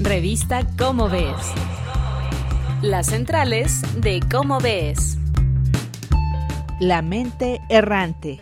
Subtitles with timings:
[0.00, 1.34] Revista Cómo Ves.
[2.82, 5.18] Las centrales de Cómo Ves.
[6.78, 8.40] La mente errante.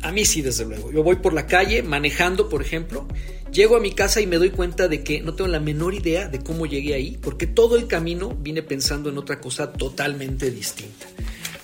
[0.02, 0.92] A mí sí, desde luego.
[0.92, 3.08] Yo voy por la calle manejando, por ejemplo,
[3.52, 6.28] llego a mi casa y me doy cuenta de que no tengo la menor idea
[6.28, 11.06] de cómo llegué ahí, porque todo el camino vine pensando en otra cosa totalmente distinta.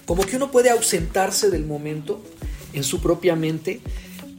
[0.05, 2.21] Como que uno puede ausentarse del momento
[2.73, 3.81] en su propia mente,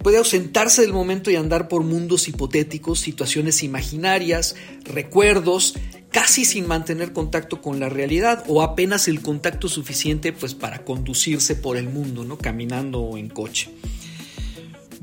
[0.03, 5.75] puede ausentarse del momento y andar por mundos hipotéticos, situaciones imaginarias, recuerdos,
[6.11, 11.57] casi sin mantener contacto con la realidad o apenas el contacto suficiente pues para conducirse
[11.57, 12.39] por el mundo, ¿no?
[12.39, 13.71] caminando o en coche.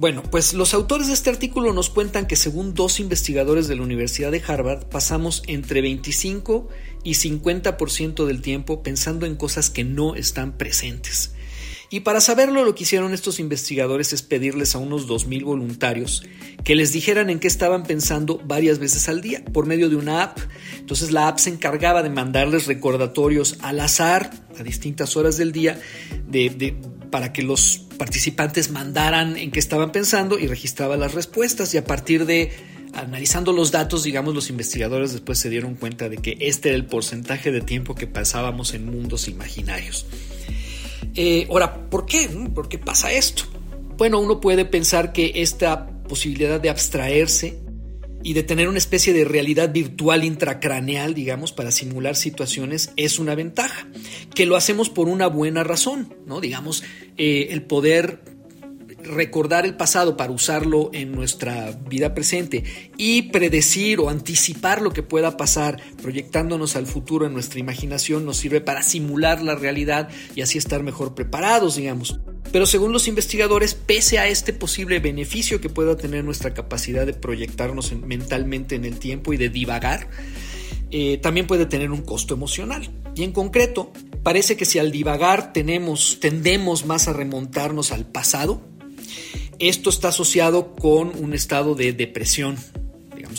[0.02, 3.84] Bueno, pues los autores de este artículo nos cuentan que según dos investigadores de la
[3.84, 6.68] Universidad de Harvard pasamos entre 25
[7.04, 11.36] y 50% del tiempo pensando en cosas que no están presentes.
[11.92, 16.24] Y para saberlo lo que hicieron estos investigadores es pedirles a unos 2.000 voluntarios
[16.64, 20.24] que les dijeran en qué estaban pensando varias veces al día por medio de una
[20.24, 20.40] app.
[20.80, 25.80] Entonces la app se encargaba de mandarles recordatorios al azar a distintas horas del día
[27.12, 31.86] para que los participantes mandaran en qué estaban pensando y registraba las respuestas y a
[31.86, 32.52] partir de
[32.94, 36.88] analizando los datos, digamos, los investigadores después se dieron cuenta de que este era el
[36.88, 40.08] porcentaje de tiempo que pasábamos en mundos imaginarios.
[41.14, 42.28] Eh, ahora, ¿por qué?
[42.56, 43.44] ¿Por qué pasa esto?
[44.00, 47.60] Bueno, uno puede pensar que esta posibilidad de abstraerse
[48.24, 53.36] y de tener una especie de realidad virtual intracraneal, digamos, para simular situaciones, es una
[53.36, 53.88] ventaja,
[54.36, 56.42] que lo hacemos por una buena razón, ¿no?
[56.42, 56.84] Digamos,
[57.18, 58.22] eh, el poder
[59.04, 62.64] recordar el pasado para usarlo en nuestra vida presente
[62.98, 68.38] y predecir o anticipar lo que pueda pasar proyectándonos al futuro en nuestra imaginación nos
[68.38, 72.20] sirve para simular la realidad y así estar mejor preparados, digamos.
[72.52, 77.14] Pero según los investigadores, pese a este posible beneficio que pueda tener nuestra capacidad de
[77.14, 80.10] proyectarnos mentalmente en el tiempo y de divagar,
[80.92, 82.90] eh, también puede tener un costo emocional.
[83.16, 83.92] Y en concreto,
[84.24, 88.62] parece que si al divagar tenemos, tendemos más a remontarnos al pasado,
[89.60, 92.58] esto está asociado con un estado de depresión,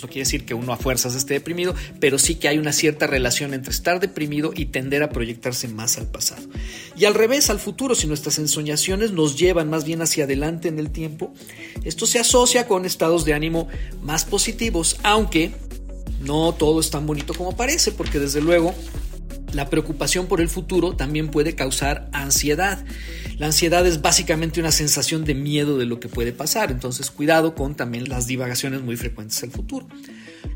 [0.02, 3.06] no quiere decir que uno a fuerzas esté deprimido, pero sí que hay una cierta
[3.06, 6.42] relación entre estar deprimido y tender a proyectarse más al pasado.
[6.96, 10.78] Y al revés, al futuro, si nuestras ensoñaciones nos llevan más bien hacia adelante en
[10.78, 11.32] el tiempo,
[11.84, 13.68] esto se asocia con estados de ánimo
[14.02, 15.52] más positivos, aunque
[16.20, 18.74] no todo es tan bonito como parece, porque desde luego
[19.52, 22.84] la preocupación por el futuro también puede causar ansiedad.
[23.42, 27.56] La ansiedad es básicamente una sensación de miedo de lo que puede pasar, entonces cuidado
[27.56, 29.88] con también las divagaciones muy frecuentes al futuro.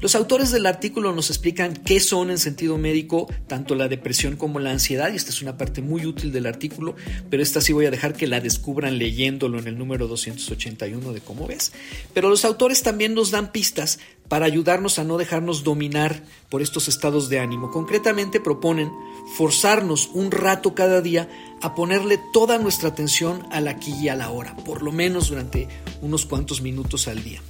[0.00, 4.60] Los autores del artículo nos explican qué son en sentido médico tanto la depresión como
[4.60, 6.94] la ansiedad, y esta es una parte muy útil del artículo,
[7.28, 11.20] pero esta sí voy a dejar que la descubran leyéndolo en el número 281 de
[11.20, 11.72] cómo ves.
[12.14, 13.98] Pero los autores también nos dan pistas
[14.28, 17.72] para ayudarnos a no dejarnos dominar por estos estados de ánimo.
[17.72, 18.92] Concretamente proponen
[19.36, 21.28] forzarnos un rato cada día
[21.60, 25.68] a ponerle toda nuestra atención al aquí y a la hora, por lo menos durante
[26.00, 27.42] unos cuantos minutos al día.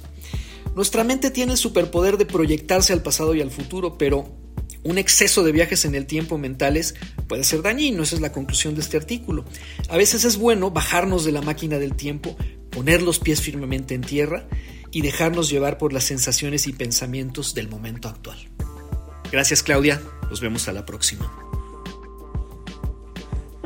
[0.75, 4.29] Nuestra mente tiene el superpoder de proyectarse al pasado y al futuro, pero
[4.83, 6.95] un exceso de viajes en el tiempo mentales
[7.27, 9.45] puede ser dañino, esa es la conclusión de este artículo.
[9.89, 12.35] A veces es bueno bajarnos de la máquina del tiempo,
[12.69, 14.47] poner los pies firmemente en tierra
[14.91, 18.37] y dejarnos llevar por las sensaciones y pensamientos del momento actual.
[19.31, 21.46] Gracias Claudia, nos vemos a la próxima.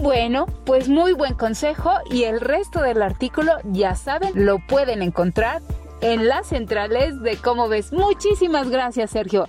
[0.02, 5.62] Bueno, pues muy buen consejo y el resto del artículo ya saben, lo pueden encontrar
[6.02, 7.94] en las centrales de Cómo ves.
[7.94, 9.48] Muchísimas gracias, Sergio.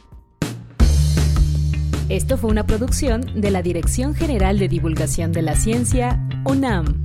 [2.11, 7.03] Esto fue una producción de la Dirección General de Divulgación de la Ciencia, UNAM.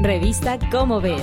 [0.00, 1.22] Revista Cómo ves.